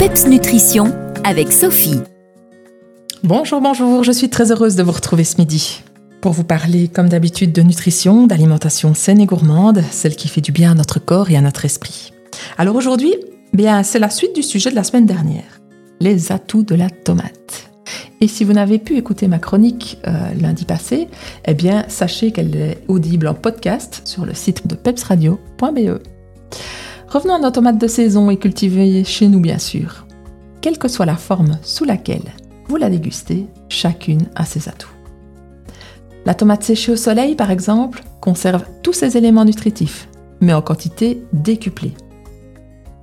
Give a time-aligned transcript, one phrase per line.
[0.00, 0.94] PEPS Nutrition
[1.24, 2.00] avec Sophie.
[3.22, 5.82] Bonjour, bonjour, je suis très heureuse de vous retrouver ce midi
[6.22, 10.52] pour vous parler comme d'habitude de nutrition, d'alimentation saine et gourmande, celle qui fait du
[10.52, 12.14] bien à notre corps et à notre esprit.
[12.56, 13.14] Alors aujourd'hui,
[13.52, 15.60] bien c'est la suite du sujet de la semaine dernière,
[16.00, 17.70] les atouts de la tomate.
[18.22, 21.08] Et si vous n'avez pu écouter ma chronique euh, lundi passé,
[21.44, 26.00] eh bien sachez qu'elle est audible en podcast sur le site de pepsradio.be.
[27.10, 30.06] Revenons à nos tomates de saison et cultivées chez nous bien sûr.
[30.60, 32.32] Quelle que soit la forme sous laquelle
[32.68, 34.94] vous la dégustez, chacune a ses atouts.
[36.24, 40.08] La tomate séchée au soleil, par exemple, conserve tous ses éléments nutritifs,
[40.40, 41.94] mais en quantité décuplée.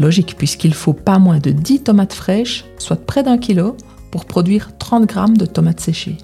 [0.00, 3.76] Logique, puisqu'il faut pas moins de 10 tomates fraîches, soit près d'un kilo,
[4.10, 6.18] pour produire 30 grammes de tomates séchées.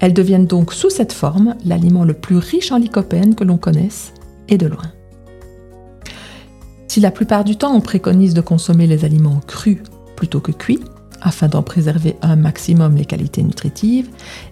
[0.00, 4.12] Elles deviennent donc sous cette forme l'aliment le plus riche en lycopène que l'on connaisse,
[4.48, 4.95] et de loin.
[6.88, 9.78] Si la plupart du temps on préconise de consommer les aliments crus
[10.16, 10.84] plutôt que cuits,
[11.20, 14.08] afin d'en préserver un maximum les qualités nutritives,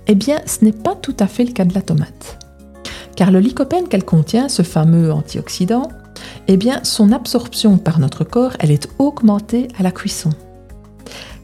[0.06, 2.38] eh bien ce n'est pas tout à fait le cas de la tomate.
[3.16, 5.88] Car le lycopène qu'elle contient, ce fameux antioxydant,
[6.48, 10.30] eh bien son absorption par notre corps, elle est augmentée à la cuisson.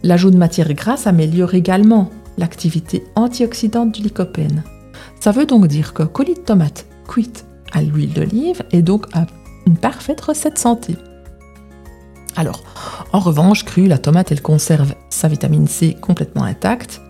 [0.03, 4.65] L'ajout de matière grasse améliore également l'activité antioxydante du lycopène.
[5.21, 9.27] Ça veut donc dire que colis de tomate cuite à l'huile d'olive est donc un
[9.67, 10.97] une parfaite recette santé.
[12.37, 12.63] Alors,
[13.13, 17.01] en revanche, crue, la tomate, elle conserve sa vitamine C complètement intacte.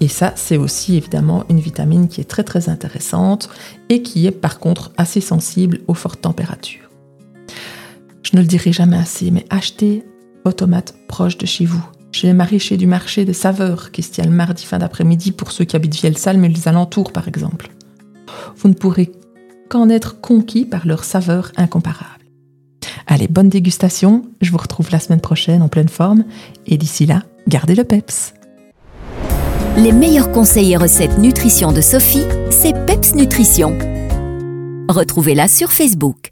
[0.00, 3.48] Et ça, c'est aussi évidemment une vitamine qui est très très intéressante
[3.88, 6.90] et qui est par contre assez sensible aux fortes températures.
[8.22, 10.04] Je ne le dirai jamais assez, mais achetez
[10.44, 11.84] vos tomates proches de chez vous.
[12.10, 15.52] Chez les maraîchers du marché des saveurs qui se tient le mardi fin d'après-midi pour
[15.52, 17.70] ceux qui habitent Vielsalm mais les alentours par exemple.
[18.56, 19.10] Vous ne pourrez
[19.68, 22.24] qu'en être conquis par leur saveur incomparable.
[23.06, 26.24] Allez, bonne dégustation, je vous retrouve la semaine prochaine en pleine forme,
[26.66, 28.34] et d'ici là, gardez le PEPS.
[29.76, 33.76] Les meilleurs conseils et recettes nutrition de Sophie, c'est PEPS Nutrition.
[34.88, 36.30] Retrouvez-la sur Facebook.